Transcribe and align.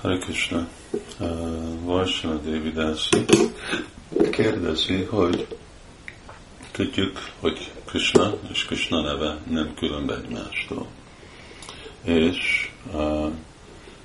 Hare 0.00 0.18
Krishna. 0.18 0.68
Uh, 1.18 1.84
Varsana 1.84 2.34
Devidász 2.34 3.08
kérdezi, 4.30 5.02
hogy 5.02 5.46
tudjuk, 6.70 7.18
hogy 7.40 7.72
Krishna 7.84 8.34
és 8.52 8.64
Krishna 8.64 9.00
neve 9.02 9.38
nem 9.50 9.74
különb 9.74 10.10
egymástól. 10.10 10.86
És 12.04 12.70
uh, 12.92 13.30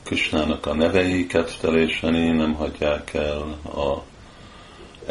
Krishnának 0.03 0.66
a 0.66 0.73
nevei 0.73 1.27
ketteléseni 1.27 2.32
nem 2.32 2.54
hagyják 2.54 3.14
el 3.14 3.60
a 3.64 4.04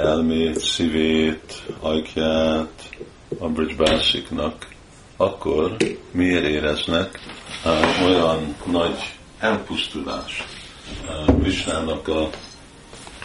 elmét, 0.00 0.58
szívét, 0.58 1.62
ajkját 1.80 2.88
a 3.38 3.48
Bridgebásiknak, 3.48 4.68
akkor 5.16 5.76
miért 6.10 6.44
éreznek 6.44 7.18
uh, 7.64 8.06
olyan 8.06 8.56
nagy 8.66 8.96
elpusztulást 9.38 10.60
Krisnának 11.40 12.08
a 12.08 12.28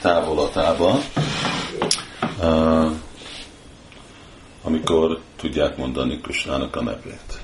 távolatába, 0.01 0.99
amikor 4.63 5.19
tudják 5.35 5.77
mondani 5.77 6.21
Krisnának 6.21 6.75
a 6.75 6.81
nevét. 6.81 7.41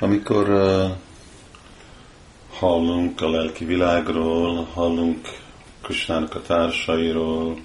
Amikor 0.00 0.46
hallunk 2.58 3.20
a 3.20 3.30
lelki 3.30 3.64
világról, 3.64 4.64
hallunk 4.72 5.28
Krisnának 5.82 6.34
a 6.34 6.42
társairól, 6.42 7.56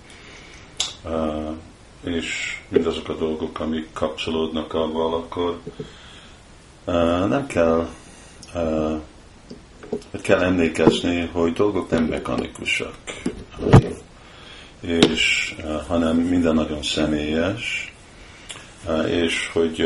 és 2.03 2.59
mindazok 2.69 3.09
a 3.09 3.15
dolgok, 3.15 3.59
amik 3.59 3.87
kapcsolódnak 3.93 4.73
avval, 4.73 5.13
akkor 5.13 5.59
nem 7.27 7.45
kell 7.47 7.87
hogy 10.11 10.21
kell 10.21 10.43
emlékezni, 10.43 11.29
hogy 11.31 11.53
dolgok 11.53 11.89
nem 11.89 12.03
mechanikusak, 12.03 12.95
és, 14.81 15.55
hanem 15.87 16.17
minden 16.17 16.53
nagyon 16.53 16.83
személyes, 16.83 17.93
és 19.07 19.49
hogy 19.53 19.81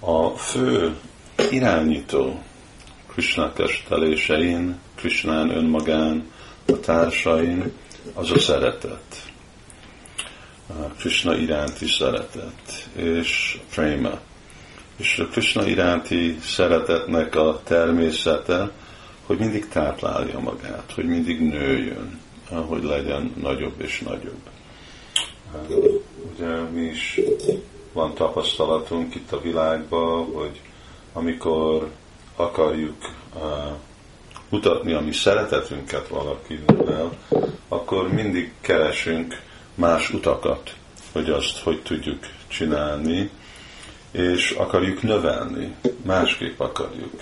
a 0.00 0.28
fő 0.28 0.96
irányító 1.50 2.42
Krishna 3.06 3.52
testelésein, 3.52 4.78
Krishnán 4.94 5.50
önmagán, 5.50 6.30
a 6.66 6.80
társain, 6.80 7.72
az 8.14 8.30
a 8.30 8.38
szeretet. 8.38 9.30
Krishna 10.98 11.34
iránti 11.34 11.86
szeretet, 11.86 12.88
és 12.96 13.60
prema 13.74 14.20
és 14.96 15.18
a 15.18 15.26
Krishna 15.26 15.66
iránti 15.66 16.38
szeretetnek 16.40 17.34
a 17.34 17.60
természete, 17.64 18.70
hogy 19.26 19.38
mindig 19.38 19.68
táplálja 19.68 20.38
magát, 20.38 20.92
hogy 20.94 21.04
mindig 21.04 21.40
nőjön, 21.40 22.20
hogy 22.48 22.82
legyen 22.82 23.32
nagyobb 23.40 23.80
és 23.80 24.00
nagyobb. 24.00 24.40
Ugye 26.34 26.56
mi 26.56 26.82
is 26.82 27.20
van 27.92 28.14
tapasztalatunk 28.14 29.14
itt 29.14 29.32
a 29.32 29.40
világban, 29.40 30.24
hogy 30.32 30.60
amikor 31.12 31.90
akarjuk 32.36 32.96
uh, 33.34 33.42
mutatni 34.48 34.92
a 34.92 35.00
mi 35.00 35.12
szeretetünket 35.12 36.08
valakivel, 36.08 37.18
akkor 37.68 38.12
mindig 38.12 38.52
keresünk 38.60 39.40
más 39.74 40.12
utakat, 40.12 40.74
hogy 41.12 41.30
azt 41.30 41.58
hogy 41.58 41.82
tudjuk 41.82 42.18
csinálni, 42.48 43.30
és 44.12 44.50
akarjuk 44.50 45.02
növelni, 45.02 45.74
másképp 46.04 46.60
akarjuk. 46.60 47.20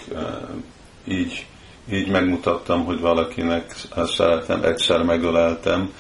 Így, 1.05 1.47
így 1.93 2.09
megmutattam, 2.09 2.85
hogy 2.85 3.01
valakinek 3.01 3.75
szeretem, 4.07 4.63
egyszer 4.63 5.03
megöleltem, 5.03 5.93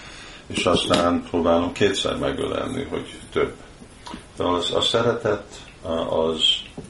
és 0.47 0.65
aztán 0.65 1.23
próbálom 1.31 1.73
kétszer 1.73 2.17
megölelni, 2.17 2.87
hogy 2.91 3.19
több. 3.33 3.53
De 4.37 4.45
az, 4.45 4.73
a 4.75 4.81
szeretet 4.81 5.45
az, 6.09 6.43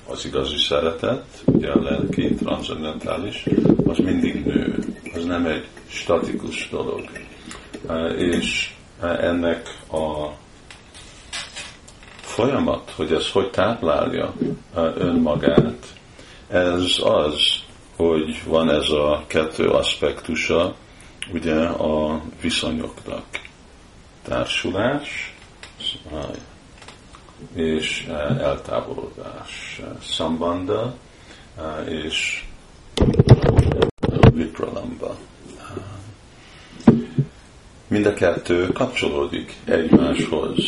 az 0.07 0.25
igazi 0.25 0.57
szeretet, 0.57 1.25
ugye 1.45 1.71
a 1.71 1.83
lelki, 1.83 2.35
transzendentális, 2.35 3.45
az 3.87 3.99
mindig 3.99 4.45
nő. 4.45 4.79
Az 5.15 5.25
nem 5.25 5.47
egy 5.47 5.67
statikus 5.87 6.69
dolog. 6.69 7.09
És 8.17 8.75
ennek 9.01 9.79
a 9.91 10.31
folyamat, 12.31 12.93
hogy 12.97 13.13
ez 13.13 13.31
hogy 13.31 13.51
táplálja 13.51 14.35
önmagát, 14.95 15.87
ez 16.49 16.99
az, 17.03 17.63
hogy 17.97 18.43
van 18.47 18.71
ez 18.71 18.89
a 18.89 19.25
kettő 19.27 19.69
aspektusa, 19.69 20.75
ugye 21.33 21.55
a 21.65 22.21
viszonyoknak. 22.41 23.25
Társulás 24.23 25.35
és 27.55 28.07
eltávolodás. 28.39 29.81
Szambanda 30.03 30.95
és 31.89 32.45
vipralamba. 34.33 35.17
Mind 37.87 38.07
a 38.07 38.15
kettő 38.15 38.67
kapcsolódik 38.67 39.57
egymáshoz 39.65 40.65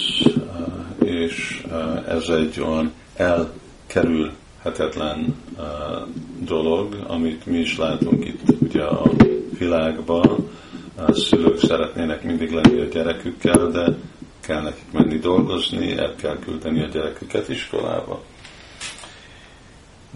és 1.23 1.63
ez 2.09 2.29
egy 2.29 2.61
olyan 2.61 2.93
elkerülhetetlen 3.17 5.37
dolog, 6.39 6.97
amit 7.07 7.47
mi 7.47 7.59
is 7.59 7.77
látunk 7.77 8.25
itt 8.25 8.41
ugye 8.61 8.83
a 8.83 9.03
világban. 9.59 10.51
A 11.07 11.13
szülők 11.13 11.59
szeretnének 11.59 12.23
mindig 12.23 12.53
lenni 12.53 12.81
a 12.81 12.85
gyerekükkel, 12.85 13.71
de 13.71 13.87
kell 14.41 14.63
nekik 14.63 14.93
menni 14.93 15.19
dolgozni, 15.19 15.99
el 15.99 16.15
kell 16.15 16.39
küldeni 16.39 16.83
a 16.83 16.87
gyereküket 16.87 17.49
iskolába. 17.49 18.23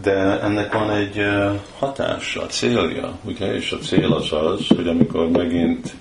De 0.03 0.41
ennek 0.41 0.73
van 0.73 0.91
egy 0.91 1.23
hatása, 1.78 2.47
célja, 2.47 3.19
ugye, 3.25 3.55
és 3.55 3.73
a 3.73 3.78
cél 3.78 4.12
az 4.12 4.33
az, 4.33 4.67
hogy 4.77 4.88
amikor 4.88 5.28
megint 5.28 5.94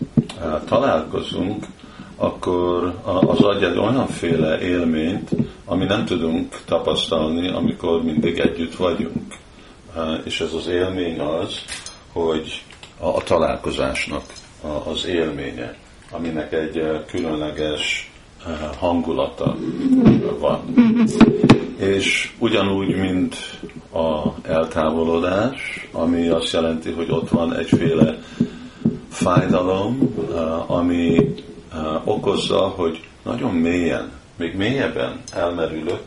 találkozunk, 0.65 1.65
akkor 2.15 2.93
az 3.03 3.39
adj 3.39 3.65
egy 3.65 3.77
olyanféle 3.77 4.59
élményt, 4.61 5.29
ami 5.65 5.85
nem 5.85 6.05
tudunk 6.05 6.61
tapasztalni, 6.65 7.49
amikor 7.49 8.03
mindig 8.03 8.39
együtt 8.39 8.75
vagyunk. 8.75 9.35
És 10.23 10.41
ez 10.41 10.53
az 10.53 10.67
élmény 10.67 11.19
az, 11.19 11.63
hogy 12.11 12.63
a, 12.99 13.23
találkozásnak 13.23 14.23
az 14.91 15.05
élménye, 15.05 15.75
aminek 16.11 16.53
egy 16.53 16.81
különleges 17.07 18.11
hangulata 18.77 19.55
van. 20.39 20.59
És 21.77 22.31
ugyanúgy, 22.39 22.95
mint 22.95 23.35
a 23.93 24.29
eltávolodás, 24.41 25.87
ami 25.91 26.27
azt 26.27 26.51
jelenti, 26.51 26.91
hogy 26.91 27.11
ott 27.11 27.29
van 27.29 27.55
egyféle 27.55 28.17
fájdalom, 29.09 30.15
ami 30.67 31.33
okozza, 32.03 32.57
hogy 32.57 33.03
nagyon 33.23 33.53
mélyen, 33.53 34.11
még 34.35 34.55
mélyebben 34.55 35.21
elmerülök 35.33 36.01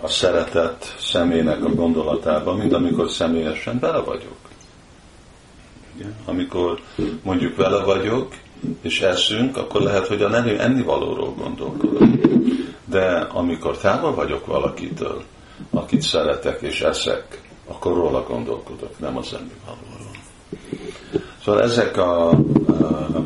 a 0.00 0.08
szeretet 0.08 0.96
személynek 0.98 1.64
a 1.64 1.74
gondolatába, 1.74 2.54
mint 2.54 2.72
amikor 2.72 3.10
személyesen 3.10 3.78
vele 3.78 3.98
vagyok. 3.98 4.36
Amikor 6.24 6.80
mondjuk 7.22 7.56
vele 7.56 7.84
vagyok, 7.84 8.34
és 8.80 9.00
eszünk, 9.00 9.56
akkor 9.56 9.80
lehet, 9.80 10.06
hogy 10.06 10.22
a 10.22 10.28
nevű 10.28 10.56
ennivalóról 10.56 11.34
gondolkodok. 11.34 12.08
De 12.84 13.26
amikor 13.32 13.76
távol 13.76 14.14
vagyok 14.14 14.46
valakitől, 14.46 15.22
akit 15.70 16.02
szeretek 16.02 16.60
és 16.62 16.80
eszek, 16.80 17.42
akkor 17.66 17.94
róla 17.94 18.22
gondolkodok, 18.22 18.98
nem 18.98 19.16
az 19.16 19.34
ennivalóról. 19.34 20.10
Szóval 21.44 21.62
ezek 21.62 21.96
a, 21.96 22.28
a 22.28 23.21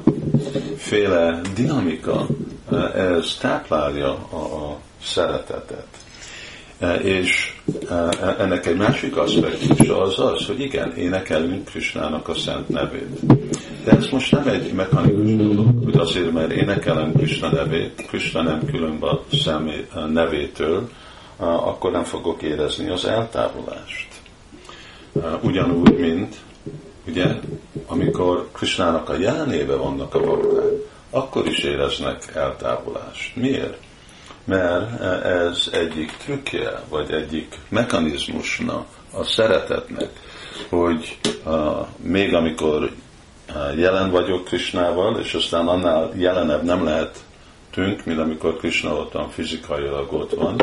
féle 0.87 1.41
dinamika, 1.55 2.27
ez 2.95 3.37
táplálja 3.41 4.11
a, 4.31 4.37
a 4.37 4.79
szeretetet. 5.03 5.87
És 7.03 7.55
ennek 8.39 8.67
egy 8.67 8.77
másik 8.77 9.17
aspektus 9.17 9.89
az 9.89 10.19
az, 10.19 10.47
hogy 10.47 10.61
igen, 10.61 10.97
énekelünk 10.97 11.65
Krisnának 11.65 12.29
a 12.29 12.35
szent 12.35 12.69
nevét. 12.69 13.27
De 13.85 13.91
ez 13.91 14.09
most 14.11 14.33
nem 14.33 14.49
egy 14.49 14.73
mechanikus 14.73 15.37
dolog, 15.37 15.85
hogy 15.85 15.97
azért, 15.97 16.33
mert 16.33 16.51
énekelem 16.51 17.13
Krishna 17.13 17.51
nevét, 17.51 18.05
Krishna 18.09 18.43
nem 18.43 18.67
különb 18.67 19.03
a 19.03 19.25
személy 19.33 19.87
nevétől, 20.13 20.89
akkor 21.37 21.91
nem 21.91 22.05
fogok 22.05 22.43
érezni 22.43 22.89
az 22.89 23.05
eltávolást. 23.05 24.09
Ugyanúgy, 25.43 25.99
mint 25.99 26.37
ugye, 27.07 27.27
amikor 27.87 28.49
Krishnának 28.53 29.09
a 29.09 29.19
jelenébe 29.19 29.75
vannak 29.75 30.15
a 30.15 30.21
bakták, 30.21 30.73
akkor 31.11 31.47
is 31.47 31.59
éreznek 31.59 32.35
eltávolást. 32.35 33.37
Miért? 33.37 33.85
mert 34.47 35.01
ez 35.25 35.69
egyik 35.73 36.13
trükkje, 36.25 36.83
vagy 36.89 37.11
egyik 37.11 37.59
mechanizmusna 37.69 38.87
a 39.13 39.25
szeretetnek, 39.25 40.11
hogy 40.69 41.19
uh, 41.45 41.87
még 41.97 42.35
amikor 42.35 42.83
uh, 43.49 43.79
jelen 43.79 44.11
vagyok 44.11 44.45
Krisnával, 44.45 45.21
és 45.21 45.35
aztán 45.35 45.67
annál 45.67 46.13
jelenebb 46.15 46.63
nem 46.63 46.85
lehet 46.85 47.25
tűnk, 47.77 48.05
mint 48.05 48.19
amikor 48.19 48.57
Krishna 48.57 48.95
ott 48.95 49.13
van, 49.13 49.31
fizikailag 49.31 50.13
ott 50.13 50.35
van, 50.35 50.61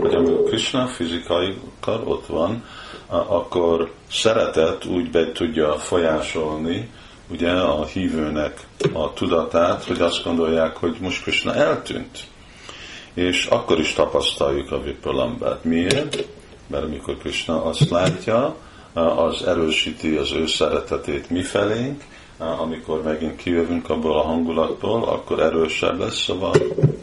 hogy 0.00 0.14
amikor 0.14 0.44
Krishna 0.44 0.86
fizikailag 0.86 1.58
ott 2.04 2.26
van, 2.26 2.64
akkor 3.06 3.90
szeretet 4.10 4.84
úgy 4.84 5.10
be 5.10 5.32
tudja 5.32 5.78
folyásolni 5.78 6.90
ugye 7.30 7.50
a 7.50 7.84
hívőnek 7.84 8.66
a 8.92 9.12
tudatát, 9.12 9.84
hogy 9.84 10.00
azt 10.00 10.24
gondolják, 10.24 10.76
hogy 10.76 10.96
most 11.00 11.22
Krishna 11.22 11.54
eltűnt. 11.54 12.18
És 13.14 13.46
akkor 13.46 13.78
is 13.78 13.92
tapasztaljuk 13.92 14.72
a 14.72 14.82
vipalambát. 14.82 15.64
Miért? 15.64 16.26
Mert 16.66 16.84
amikor 16.84 17.16
Krishna 17.18 17.64
azt 17.64 17.90
látja, 17.90 18.56
az 18.92 19.42
erősíti 19.42 20.16
az 20.16 20.32
ő 20.32 20.46
szeretetét 20.46 21.30
mi 21.30 21.42
felénk, 21.42 22.02
amikor 22.38 23.02
megint 23.02 23.36
kijövünk 23.36 23.90
abból 23.90 24.18
a 24.18 24.22
hangulatból, 24.22 25.04
akkor 25.04 25.40
erősebb 25.40 25.98
lesz, 25.98 26.22
szóval 26.22 26.54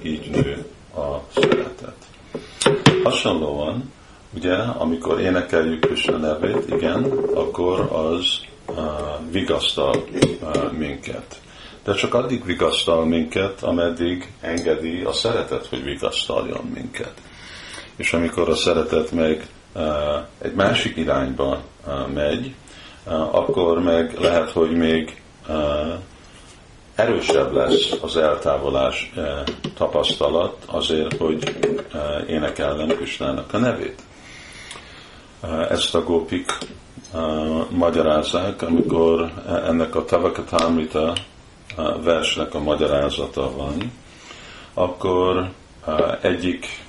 így 0.01 0.29
nő 0.29 0.65
a 0.95 1.23
szeretet. 1.33 1.95
Hasonlóan, 3.03 3.91
ugye, 4.35 4.55
amikor 4.55 5.19
énekeljük 5.19 5.79
Krishna 5.79 6.17
nevét, 6.17 6.69
igen, 6.69 7.03
akkor 7.33 7.79
az 7.79 8.39
uh, 8.67 8.77
vigasztal 9.31 9.95
uh, 10.41 10.71
minket. 10.71 11.41
De 11.83 11.93
csak 11.93 12.13
addig 12.13 12.45
vigasztal 12.45 13.05
minket, 13.05 13.63
ameddig 13.63 14.33
engedi 14.41 15.01
a 15.01 15.11
szeretet, 15.11 15.65
hogy 15.65 15.83
vigasztaljon 15.83 16.71
minket. 16.73 17.13
És 17.95 18.13
amikor 18.13 18.49
a 18.49 18.55
szeretet 18.55 19.11
meg 19.11 19.47
uh, 19.75 19.83
egy 20.41 20.53
másik 20.53 20.97
irányba 20.97 21.61
uh, 21.87 22.07
megy, 22.13 22.53
uh, 23.05 23.35
akkor 23.35 23.79
meg 23.79 24.19
lehet, 24.19 24.51
hogy 24.51 24.71
még 24.71 25.20
erősebb 26.95 27.53
lesz 27.53 27.91
az 28.01 28.17
eltávolás 28.17 29.13
tapasztalat 29.75 30.57
azért, 30.65 31.17
hogy 31.17 31.55
énekelnem 32.27 32.87
Krisnának 32.87 33.53
a 33.53 33.57
nevét. 33.57 34.01
Ezt 35.69 35.95
a 35.95 36.03
gópik 36.03 36.57
magyarázzák, 37.69 38.61
amikor 38.61 39.31
ennek 39.47 39.95
a 39.95 40.05
Tavakatamrita 40.05 41.13
versnek 42.03 42.53
a 42.53 42.59
magyarázata 42.59 43.51
van, 43.55 43.91
akkor 44.73 45.51
egyik 46.21 46.83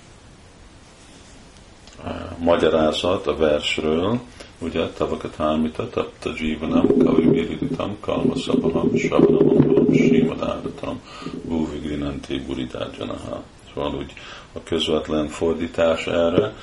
magyarázat 2.38 3.26
a 3.26 3.36
versről 3.36 4.20
ugye 4.62 4.86
Tavakatámita 4.86 5.88
Tapta 5.88 6.30
Jivanam 6.36 6.86
Kavimiritam 7.04 7.96
Kalma 8.00 8.36
Szabaham 8.36 8.96
Savanam 8.96 9.48
Angulam 9.48 9.92
Simadádatam 9.92 11.00
Bhuvigrinanti 11.44 12.40
Buridárjanaha. 12.40 13.42
Szóval 13.74 13.94
úgy 13.94 14.12
a 14.52 14.62
közvetlen 14.62 15.28
fordítás 15.28 16.06
erre, 16.06 16.54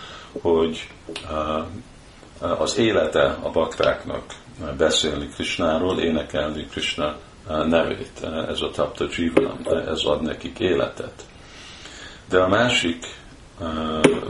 hogy 0.42 0.90
az 2.40 2.78
élete 2.78 3.38
a 3.44 3.50
baktáknak 3.50 4.24
beszélni 4.78 5.28
Krisnáról, 5.28 6.00
énekelni 6.00 6.66
Krishna 6.72 7.18
nevét. 7.48 8.28
Ez 8.48 8.62
a 8.62 8.70
Tapta 8.72 9.06
Jivanam, 9.18 9.60
ez 9.88 10.04
ad 10.04 10.22
nekik 10.22 10.60
életet. 10.60 11.26
De 12.30 12.40
a 12.40 12.48
másik 12.48 13.06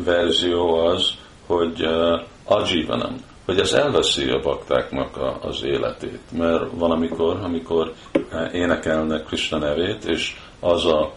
verzió 0.03 0.73
az, 0.73 1.11
hogy 1.45 1.87
Ajivanam, 2.43 3.15
hogy 3.49 3.59
ez 3.59 3.73
elveszi 3.73 4.29
a 4.29 4.39
baktáknak 4.39 5.17
a, 5.17 5.39
az 5.41 5.63
életét. 5.63 6.19
Mert 6.31 6.63
van 6.73 6.91
amikor, 6.91 7.39
amikor 7.43 7.93
énekelnek 8.53 9.23
Krishna 9.23 9.57
nevét, 9.57 10.03
és 10.05 10.35
az 10.59 10.85
a 10.85 11.13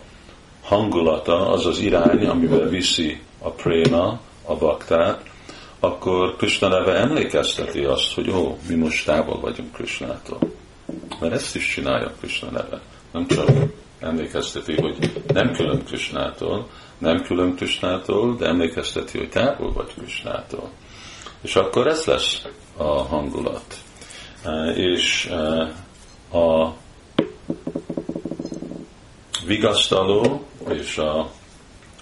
hangulata, 0.63 1.49
az 1.49 1.67
az 1.67 1.79
irány, 1.79 2.27
amivel 2.27 2.69
viszi 2.69 3.21
a 3.39 3.51
préma, 3.51 4.21
a 4.45 4.57
baktát, 4.57 5.23
akkor 5.81 6.37
Krishna 6.37 6.69
neve 6.69 6.95
emlékezteti 6.95 7.85
azt, 7.85 8.15
hogy 8.15 8.31
ó, 8.31 8.59
mi 8.69 8.75
most 8.75 9.07
távol 9.07 9.41
vagyunk 9.41 9.73
Krishnától. 9.73 10.39
Mert 11.21 11.33
ezt 11.33 11.57
is 11.57 11.69
csinálja 11.69 12.13
Krishna 12.21 12.51
neve. 12.51 12.81
Nem 13.13 13.27
csak 13.27 13.49
emlékezteti, 14.01 14.75
hogy 14.81 15.23
nem 15.33 15.53
külön 15.53 15.85
Krishnától, 15.85 16.69
nem 16.99 17.23
külön 17.23 17.55
Krishnától, 17.55 18.37
de 18.37 18.47
emlékezteti, 18.47 19.19
hogy 19.19 19.29
távol 19.29 19.73
vagy 19.73 19.95
Krishnától. 19.99 20.71
És 21.43 21.57
akkor 21.57 21.87
ez 21.87 22.05
lesz 22.05 22.43
a 22.77 22.85
hangulat. 22.85 23.77
E, 24.45 24.71
és 24.75 25.27
e, 25.27 25.73
a 26.39 26.75
vigasztaló 29.47 30.45
és 30.69 30.99
a 30.99 31.31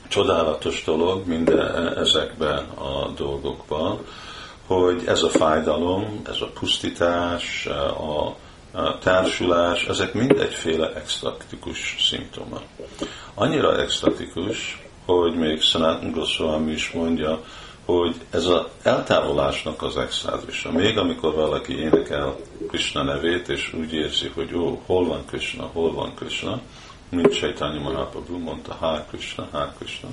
csodálatos 0.09 0.85
dolog 0.85 1.27
minden 1.27 1.99
ezekben 1.99 2.65
a 2.65 3.09
dolgokban, 3.17 4.07
hogy 4.67 5.03
ez 5.07 5.23
a 5.23 5.29
fájdalom, 5.29 6.21
ez 6.27 6.41
a 6.41 6.51
pusztítás, 6.61 7.67
a 7.67 8.37
társulás, 8.99 9.85
ezek 9.85 10.15
mind 10.15 10.41
egyféle 10.41 10.93
extatikus 10.95 11.97
szimptoma. 12.09 12.61
Annyira 13.35 13.81
extatikus, 13.81 14.83
hogy 15.05 15.35
még 15.35 15.61
Sanatan 15.61 16.11
Goswami 16.11 16.73
is 16.73 16.91
mondja, 16.91 17.43
hogy 17.85 18.17
ez 18.31 18.45
az 18.45 18.63
eltávolásnak 18.83 19.83
az 19.83 19.97
extázisa. 19.97 20.73
Még 20.73 20.99
amikor 20.99 21.35
valaki 21.35 21.79
énekel 21.79 22.37
Krishna 22.69 23.03
nevét, 23.03 23.49
és 23.49 23.73
úgy 23.73 23.93
érzi, 23.93 24.31
hogy 24.35 24.55
ó, 24.55 24.83
hol 24.87 25.07
van 25.07 25.25
Krishna, 25.27 25.71
hol 25.73 25.93
van 25.93 26.15
Krishna, 26.15 26.61
mint 27.09 27.35
Chaitanya 27.35 27.81
Mahaprabhu 27.81 28.39
mondta, 28.39 28.77
Há 28.81 29.07
Krishna, 29.09 29.49
Há 29.53 29.75
Krishna, 29.79 30.09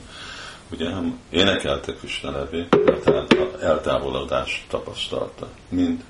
ugye 0.71 0.89
énekelte 1.29 1.93
Krishna 1.93 2.29
nevét, 2.29 2.75
tehát 3.03 3.35
eltávolodást 3.61 4.63
tapasztalta, 4.67 5.47
mint 5.69 6.03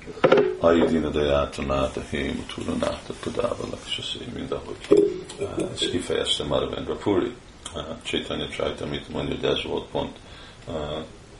Aidina 0.58 1.08
Dajátanáta, 1.08 2.00
Hém 2.10 2.46
Turanáta, 2.54 3.12
Tudávalak, 3.20 3.80
és 3.86 4.18
mind 4.34 4.52
ahogy 4.52 5.06
eh, 5.40 5.68
ezt 5.72 5.90
kifejezte 5.90 6.44
Maravendra 6.44 6.94
Puri. 6.94 7.32
Eh, 7.74 7.84
Chaitanya 8.02 8.48
Chaitamit 8.48 9.08
mondja, 9.08 9.34
hogy 9.34 9.44
ez 9.44 9.64
volt 9.64 9.86
pont 9.86 10.16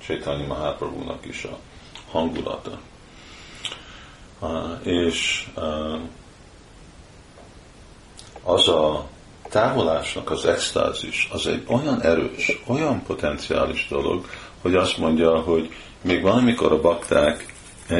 Chaitanya 0.02 0.46
Mahaprabhu-nak 0.46 1.26
is 1.26 1.44
a 1.44 1.58
hangulata. 2.10 2.78
És 4.82 5.48
az 8.42 8.68
a 8.68 9.06
távolásnak 9.48 10.30
az 10.30 10.44
extázis, 10.44 11.28
az 11.32 11.46
egy 11.46 11.64
olyan 11.66 12.02
erős, 12.02 12.62
olyan 12.66 13.02
potenciális 13.02 13.86
dolog, 13.90 14.26
hogy 14.62 14.74
azt 14.74 14.98
mondja, 14.98 15.40
hogy 15.40 15.70
még 16.02 16.22
valamikor 16.22 16.72
a 16.72 16.80
bakták 16.80 17.54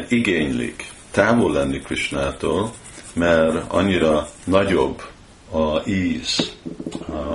igénylik 0.08 0.90
távol 1.10 1.52
lenni 1.52 1.80
Krishnától, 1.80 2.72
mert 3.12 3.72
annyira 3.72 4.28
nagyobb 4.44 5.02
a 5.52 5.88
íz, 5.88 6.52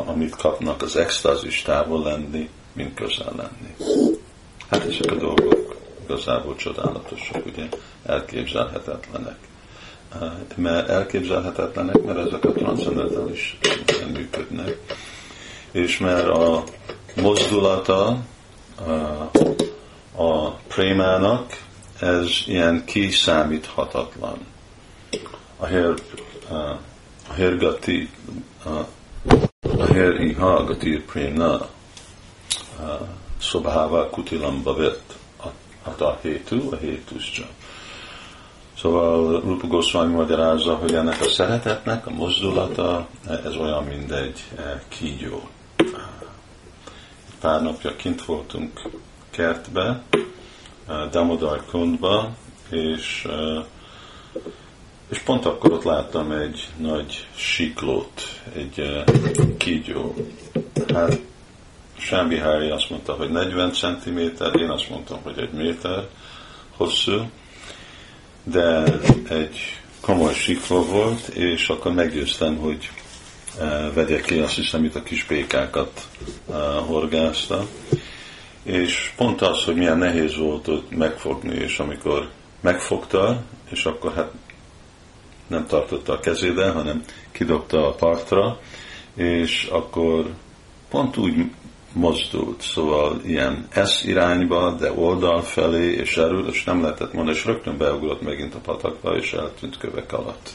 amit 0.06 0.36
kapnak 0.36 0.82
az 0.82 0.96
extázis 0.96 1.62
távol 1.62 2.04
lenni, 2.04 2.50
mint 2.74 2.94
közel 2.94 3.34
lenni. 3.36 3.76
Hát 4.74 4.86
ezek 4.86 5.12
a 5.12 5.16
dolgok 5.16 5.76
igazából 6.04 6.56
csodálatosak, 6.56 7.46
ugye 7.46 7.68
elképzelhetetlenek. 8.06 9.38
Mert 10.56 10.90
elképzelhetetlenek, 10.90 12.04
mert 12.04 12.18
ezek 12.18 12.46
a 12.46 12.52
transzendentális 12.52 13.58
működnek, 14.14 14.78
és 15.72 15.98
mert 15.98 16.28
a 16.28 16.64
mozdulata 17.16 18.18
a, 18.76 18.92
a 20.24 20.52
prémának 20.52 21.62
ez 22.00 22.30
ilyen 22.46 22.86
kiszámíthatatlan. 22.86 24.38
A 25.58 25.66
her, 25.66 25.94
a 26.50 27.34
hergati, 27.34 28.10
a, 28.66 28.70
a 29.78 29.86
her 29.94 30.22
iha 30.22 30.64
gatir 30.64 31.06
prémna, 31.06 31.70
Szobhává 33.44 34.10
kutilamba 34.10 34.76
vett 34.76 35.14
a 36.00 36.18
hétú, 36.22 36.72
a 36.72 36.76
hétuscsa. 36.76 37.44
Szóval 38.78 39.42
Rupa 39.42 39.68
Goswami 39.68 40.14
magyarázza, 40.14 40.76
hogy 40.76 40.94
ennek 40.94 41.22
a 41.22 41.30
szeretetnek 41.30 42.08
a 42.08 42.12
mozdulata, 42.12 43.08
ez 43.46 43.56
olyan, 43.56 43.84
mint 43.84 44.12
egy 44.12 44.44
eh, 44.58 44.82
kígyó. 44.88 45.50
Pár 47.40 47.62
napja 47.62 47.96
kint 47.96 48.26
voltunk 48.26 48.82
kertbe, 49.30 50.02
eh, 50.88 51.10
Damodar 51.12 51.66
Kundba, 51.66 52.30
és, 52.70 53.28
eh, 53.30 53.64
és 55.10 55.20
pont 55.20 55.46
akkor 55.46 55.72
ott 55.72 55.84
láttam 55.84 56.32
egy 56.32 56.68
nagy 56.78 57.28
siklót, 57.36 58.42
egy 58.56 59.04
kígyó. 59.58 60.16
Hát 60.94 61.20
Sámbi 62.06 62.38
Hári 62.38 62.70
azt 62.70 62.90
mondta, 62.90 63.14
hogy 63.14 63.30
40 63.30 63.72
cm, 63.72 64.18
én 64.60 64.70
azt 64.70 64.90
mondtam, 64.90 65.20
hogy 65.24 65.38
egy 65.38 65.52
méter 65.52 66.08
hosszú, 66.76 67.30
de 68.44 68.84
egy 69.30 69.80
komoly 70.02 70.34
sikva 70.34 70.86
volt, 70.86 71.28
és 71.28 71.70
akkor 71.70 71.94
meggyőztem, 71.94 72.58
hogy 72.58 72.90
vegye 73.94 74.22
ki, 74.22 74.40
azt 74.40 74.56
hiszem, 74.56 74.84
itt 74.84 74.96
a 74.96 75.04
kis 75.04 75.26
békákat 75.26 76.08
horgázta. 76.86 77.68
És 78.64 79.12
pont 79.16 79.42
az, 79.42 79.64
hogy 79.64 79.76
milyen 79.76 79.98
nehéz 79.98 80.38
volt 80.38 80.68
ott 80.68 80.96
megfogni, 80.96 81.56
és 81.56 81.80
amikor 81.80 82.30
megfogta, 82.62 83.42
és 83.70 83.86
akkor 83.86 84.14
hát 84.14 84.32
nem 85.48 85.68
tartotta 85.68 86.14
a 86.14 86.20
kezébe, 86.20 86.70
hanem 86.70 87.04
kidobta 87.32 87.88
a 87.88 87.94
partra, 87.94 88.60
és 89.16 89.68
akkor 89.72 90.26
pont 90.90 91.18
úgy 91.18 91.46
mozdult, 91.94 92.62
szóval 92.62 93.22
ilyen 93.26 93.68
S 93.86 94.04
irányba, 94.04 94.72
de 94.72 94.92
oldal 94.94 95.42
felé, 95.42 95.92
és 95.92 96.18
erről, 96.18 96.48
és 96.48 96.64
nem 96.64 96.82
lehetett 96.82 97.14
mondani, 97.14 97.38
és 97.38 97.46
rögtön 97.46 97.78
beugrott 97.78 98.22
megint 98.22 98.56
a 98.56 98.60
patakba, 98.60 99.16
és 99.16 99.34
eltűnt 99.34 99.78
kövek 99.78 100.14
alatt. 100.14 100.50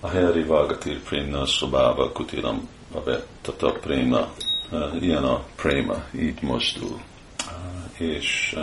A 0.00 0.08
Heri 0.08 0.42
Vagatir 0.42 1.02
Prémna 1.02 1.46
szobába 1.46 2.12
kutilam 2.12 2.68
a 2.94 3.10
Tata 3.42 3.72
Préma, 3.72 4.32
ilyen 5.00 5.24
a 5.24 5.44
Préma, 5.56 6.04
így 6.18 6.42
mozdul. 6.42 7.00
És 7.98 8.56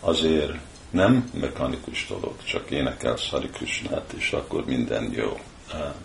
azért 0.00 0.52
nem 0.90 1.30
mechanikus 1.40 2.06
dolog, 2.08 2.34
csak 2.44 2.70
énekel 2.70 3.16
Szari 3.16 3.48
Krishnát, 3.48 4.12
és 4.16 4.32
akkor 4.32 4.64
minden 4.64 5.12
jó. 5.12 5.38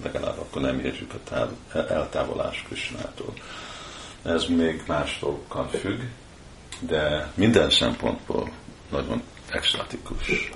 Legalább 0.04 0.38
akkor 0.38 0.62
nem 0.62 0.80
érjük 0.80 1.14
a 1.14 1.30
táv, 1.30 1.50
eltávolás 1.90 2.64
Krishnától. 2.68 3.34
Ez 4.24 4.46
még 4.46 4.84
más 4.88 5.20
dolgokkal 5.20 5.68
függ, 5.68 6.00
de 6.80 7.32
minden 7.36 7.70
szempontból 7.70 8.52
nagyon 8.92 9.22
extatikus. 9.50 10.52